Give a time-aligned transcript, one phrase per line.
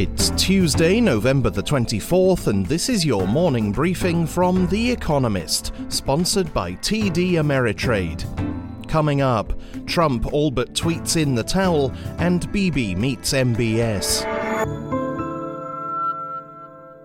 [0.00, 6.54] It's Tuesday, November the 24th, and this is your morning briefing from The Economist, sponsored
[6.54, 8.24] by TD Ameritrade.
[8.88, 9.52] Coming up,
[9.84, 14.24] Trump all but tweets in the towel, and Bibi meets MBS.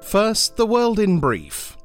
[0.01, 1.75] First, the world in brief.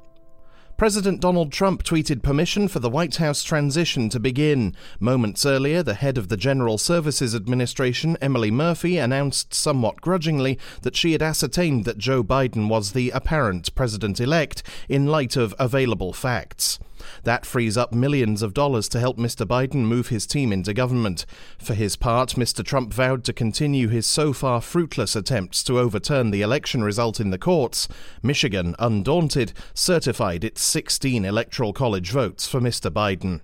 [0.81, 4.75] President Donald Trump tweeted permission for the White House transition to begin.
[4.99, 10.97] Moments earlier, the head of the General Services Administration, Emily Murphy, announced somewhat grudgingly that
[10.97, 16.15] she had ascertained that Joe Biden was the apparent president elect in light of available
[16.15, 16.79] facts.
[17.25, 19.47] That frees up millions of dollars to help Mr.
[19.47, 21.27] Biden move his team into government.
[21.59, 22.65] For his part, Mr.
[22.65, 27.31] Trump vowed to continue his so far fruitless attempts to overturn the election result in
[27.31, 27.89] the courts.
[28.23, 32.91] Michigan, undaunted, certified its 16 electoral college votes for Mr.
[32.91, 33.41] Biden.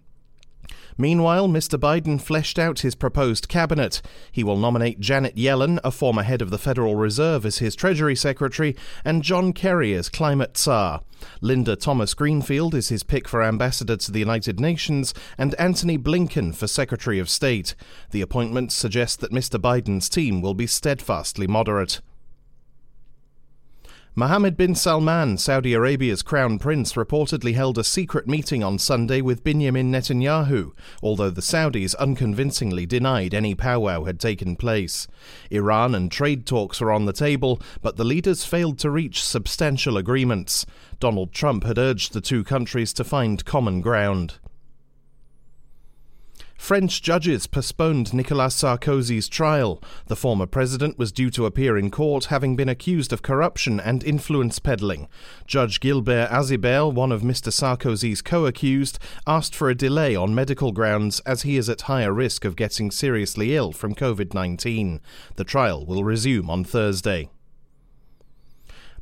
[0.98, 1.78] Meanwhile, Mr.
[1.78, 4.00] Biden fleshed out his proposed cabinet.
[4.32, 8.16] He will nominate Janet Yellen, a former head of the Federal Reserve, as his Treasury
[8.16, 11.02] Secretary, and John Kerry as climate czar.
[11.40, 16.54] Linda Thomas Greenfield is his pick for ambassador to the United Nations, and Antony Blinken
[16.54, 17.74] for Secretary of State.
[18.10, 19.60] The appointments suggest that Mr.
[19.60, 22.00] Biden's team will be steadfastly moderate.
[24.18, 29.44] Mohammed bin Salman, Saudi Arabia's crown prince, reportedly held a secret meeting on Sunday with
[29.44, 30.72] Benjamin Netanyahu,
[31.02, 35.06] although the Saudis unconvincingly denied any powwow had taken place.
[35.50, 39.98] Iran and trade talks were on the table, but the leaders failed to reach substantial
[39.98, 40.64] agreements.
[40.98, 44.38] Donald Trump had urged the two countries to find common ground.
[46.58, 49.82] French judges postponed Nicolas Sarkozy's trial.
[50.06, 54.02] The former president was due to appear in court having been accused of corruption and
[54.02, 55.08] influence peddling.
[55.46, 57.52] Judge Gilbert Azibert, one of Mr.
[57.52, 62.12] Sarkozy's co accused, asked for a delay on medical grounds as he is at higher
[62.12, 65.00] risk of getting seriously ill from COVID 19.
[65.36, 67.30] The trial will resume on Thursday.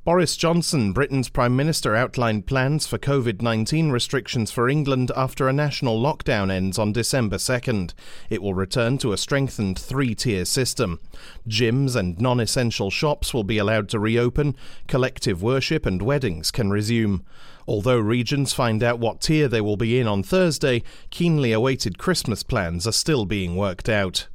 [0.05, 5.53] Boris Johnson, Britain's Prime Minister, outlined plans for COVID 19 restrictions for England after a
[5.55, 7.95] national lockdown ends on December 2nd.
[8.29, 11.01] It will return to a strengthened three tier system.
[11.49, 14.57] Gyms and non essential shops will be allowed to reopen,
[14.89, 17.25] collective worship and weddings can resume.
[17.67, 22.43] Although regions find out what tier they will be in on Thursday, keenly awaited Christmas
[22.43, 24.29] plans are still being worked out.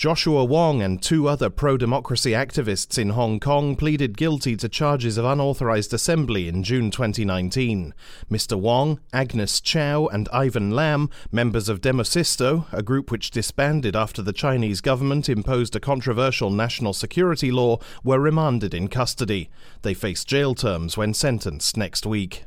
[0.00, 5.18] Joshua Wong and two other pro democracy activists in Hong Kong pleaded guilty to charges
[5.18, 7.92] of unauthorized assembly in June 2019.
[8.30, 8.58] Mr.
[8.58, 14.32] Wong, Agnes Chow, and Ivan Lam, members of Demosisto, a group which disbanded after the
[14.32, 19.50] Chinese government imposed a controversial national security law, were remanded in custody.
[19.82, 22.46] They face jail terms when sentenced next week.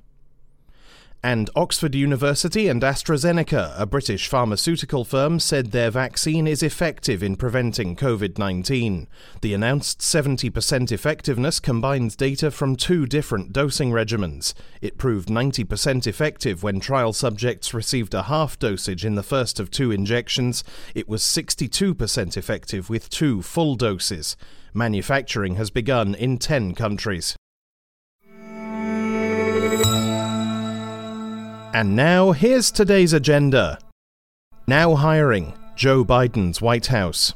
[1.26, 7.38] And Oxford University and AstraZeneca, a British pharmaceutical firm, said their vaccine is effective in
[7.38, 9.08] preventing COVID 19.
[9.40, 14.54] The announced 70% effectiveness combines data from two different dosing regimens.
[14.82, 19.72] It proved 90% effective when trial subjects received a half dosage in the first of
[19.72, 20.62] two injections.
[20.94, 24.36] It was 62% effective with two full doses.
[24.74, 27.38] Manufacturing has begun in 10 countries.
[31.74, 33.80] And now, here's today's agenda.
[34.68, 37.34] Now hiring Joe Biden's White House.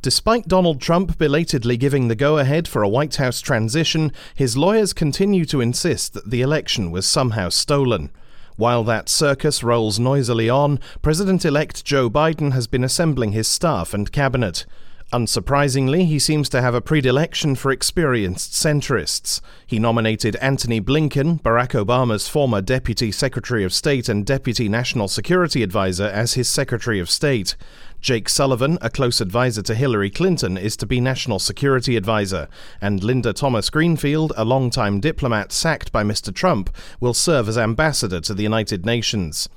[0.00, 4.94] Despite Donald Trump belatedly giving the go ahead for a White House transition, his lawyers
[4.94, 8.10] continue to insist that the election was somehow stolen.
[8.56, 13.92] While that circus rolls noisily on, President elect Joe Biden has been assembling his staff
[13.92, 14.64] and cabinet.
[15.12, 19.40] Unsurprisingly, he seems to have a predilection for experienced centrists.
[19.66, 25.64] He nominated Antony Blinken, Barack Obama's former Deputy Secretary of State and Deputy National Security
[25.64, 27.56] Advisor, as his Secretary of State.
[28.00, 32.46] Jake Sullivan, a close advisor to Hillary Clinton, is to be National Security Advisor,
[32.80, 36.32] and Linda Thomas Greenfield, a longtime diplomat sacked by Mr.
[36.32, 39.48] Trump, will serve as ambassador to the United Nations.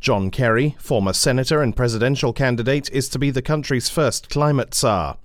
[0.00, 5.18] John Kerry, former senator and presidential candidate, is to be the country's first climate czar.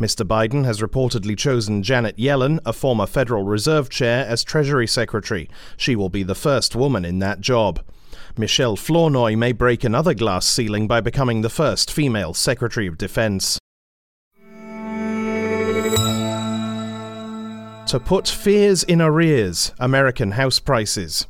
[0.00, 0.26] Mr.
[0.26, 5.48] Biden has reportedly chosen Janet Yellen, a former Federal Reserve chair, as Treasury Secretary.
[5.76, 7.80] She will be the first woman in that job.
[8.36, 13.58] Michelle Flournoy may break another glass ceiling by becoming the first female Secretary of Defense.
[17.86, 21.26] To put fears in arrears, American house prices.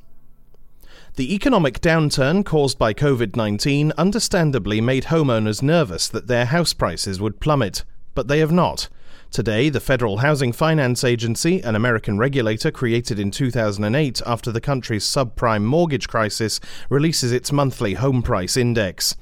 [1.16, 7.18] The economic downturn caused by COVID 19 understandably made homeowners nervous that their house prices
[7.22, 7.84] would plummet,
[8.14, 8.90] but they have not.
[9.30, 15.06] Today, the Federal Housing Finance Agency, an American regulator created in 2008 after the country's
[15.06, 16.60] subprime mortgage crisis,
[16.90, 19.16] releases its monthly home price index.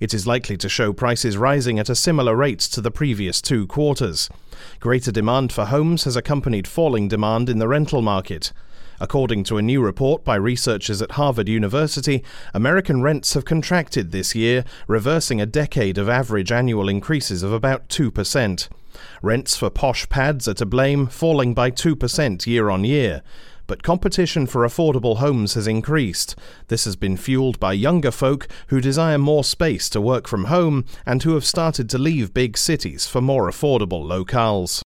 [0.00, 3.66] It is likely to show prices rising at a similar rate to the previous two
[3.66, 4.30] quarters.
[4.80, 8.50] Greater demand for homes has accompanied falling demand in the rental market.
[9.00, 14.34] According to a new report by researchers at Harvard University, American rents have contracted this
[14.34, 18.68] year, reversing a decade of average annual increases of about 2%.
[19.22, 23.22] Rents for posh pads are to blame, falling by 2% year on year.
[23.66, 26.36] But competition for affordable homes has increased.
[26.68, 30.84] This has been fueled by younger folk who desire more space to work from home
[31.06, 34.83] and who have started to leave big cities for more affordable locales.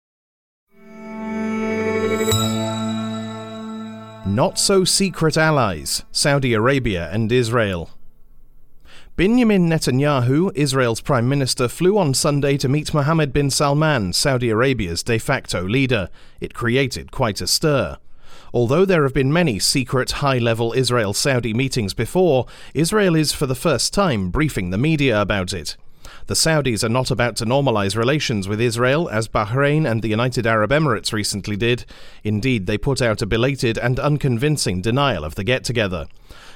[4.33, 7.91] Not so secret allies Saudi Arabia and Israel.
[9.15, 15.03] Benjamin Netanyahu, Israel's prime minister, flew on Sunday to meet Mohammed bin Salman, Saudi Arabia's
[15.03, 16.09] de facto leader.
[16.41, 17.99] It created quite a stir.
[18.55, 23.45] Although there have been many secret high level Israel Saudi meetings before, Israel is for
[23.45, 25.77] the first time briefing the media about it.
[26.27, 30.47] The Saudis are not about to normalize relations with Israel, as Bahrain and the United
[30.47, 31.85] Arab Emirates recently did.
[32.23, 36.07] Indeed, they put out a belated and unconvincing denial of the get together.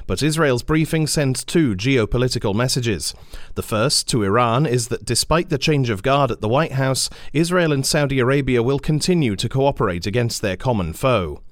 [0.07, 3.13] But Israel's briefing sends two geopolitical messages.
[3.55, 7.11] The first, to Iran, is that despite the change of guard at the White House,
[7.33, 11.43] Israel and Saudi Arabia will continue to cooperate against their common foe.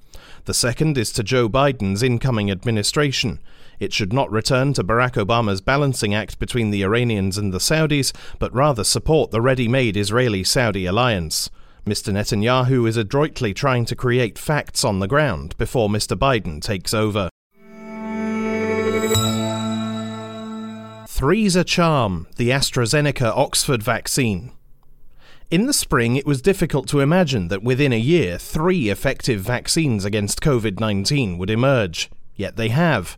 [0.45, 3.39] The second is to Joe Biden's incoming administration.
[3.79, 8.13] It should not return to Barack Obama's balancing act between the Iranians and the Saudis,
[8.37, 11.49] but rather support the ready made Israeli Saudi alliance.
[11.83, 12.13] Mr.
[12.13, 16.15] Netanyahu is adroitly trying to create facts on the ground before Mr.
[16.15, 17.29] Biden takes over.
[21.07, 24.51] Three's a charm, the AstraZeneca Oxford vaccine.
[25.51, 30.03] In the spring, it was difficult to imagine that within a year, three effective vaccines
[30.03, 32.09] against COVID 19 would emerge.
[32.35, 33.15] Yet they have.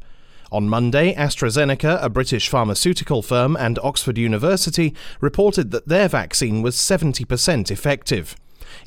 [0.51, 6.75] On Monday, AstraZeneca, a British pharmaceutical firm, and Oxford University reported that their vaccine was
[6.75, 8.35] 70% effective.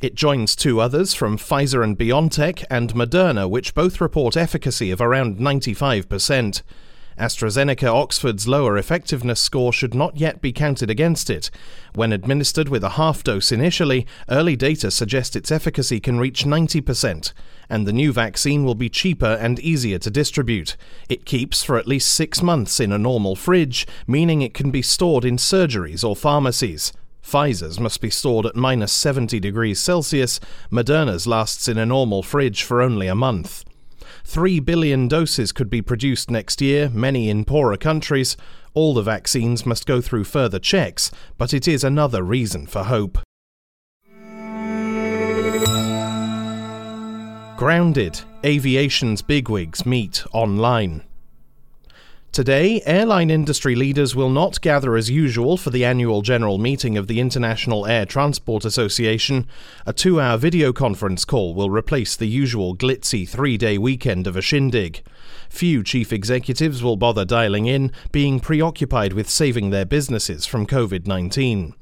[0.03, 5.01] It joins two others from Pfizer and BioNTech and Moderna, which both report efficacy of
[5.01, 6.63] around 95%.
[7.21, 11.51] AstraZeneca Oxford's lower effectiveness score should not yet be counted against it.
[11.95, 17.33] When administered with a half dose initially, early data suggest its efficacy can reach 90%,
[17.69, 20.77] and the new vaccine will be cheaper and easier to distribute.
[21.09, 24.83] It keeps for at least six months in a normal fridge, meaning it can be
[24.83, 26.93] stored in surgeries or pharmacies.
[27.23, 30.41] Pfizer's must be stored at minus 70 degrees Celsius,
[30.73, 33.65] Moderna's lasts in a normal fridge for only a month.
[34.25, 38.37] 3 billion doses could be produced next year, many in poorer countries.
[38.75, 43.19] All the vaccines must go through further checks, but it is another reason for hope.
[47.57, 51.03] Grounded Aviation's bigwigs meet online.
[52.33, 57.09] Today, airline industry leaders will not gather as usual for the annual general meeting of
[57.09, 59.49] the International Air Transport Association.
[59.85, 64.37] A two hour video conference call will replace the usual glitzy three day weekend of
[64.37, 65.03] a shindig.
[65.49, 71.09] Few chief executives will bother dialing in, being preoccupied with saving their businesses from COVID
[71.09, 71.75] 19.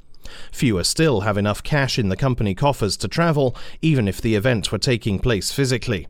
[0.50, 4.72] Fewer still have enough cash in the company coffers to travel, even if the event
[4.72, 6.06] were taking place physically.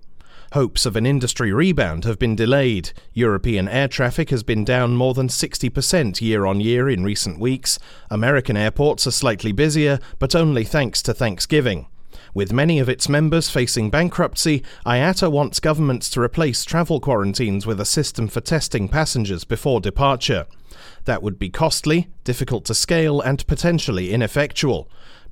[0.53, 2.93] Hopes of an industry rebound have been delayed.
[3.13, 7.79] European air traffic has been down more than 60% year on year in recent weeks.
[8.11, 11.87] American airports are slightly busier, but only thanks to Thanksgiving.
[12.33, 17.81] With many of its members facing bankruptcy, IATA wants governments to replace travel quarantines with
[17.81, 20.47] a system for testing passengers before departure.
[21.05, 24.89] That would be costly, difficult to scale, and potentially ineffectual.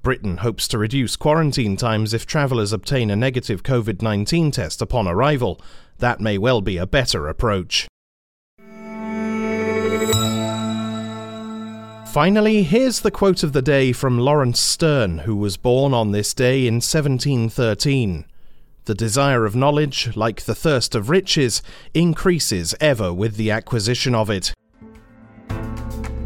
[0.06, 5.08] Britain hopes to reduce quarantine times if travellers obtain a negative COVID 19 test upon
[5.08, 5.60] arrival.
[5.98, 7.88] That may well be a better approach.
[12.12, 16.32] Finally, here's the quote of the day from Laurence Sterne, who was born on this
[16.32, 18.26] day in 1713.
[18.84, 21.62] The desire of knowledge, like the thirst of riches,
[21.94, 24.54] increases ever with the acquisition of it.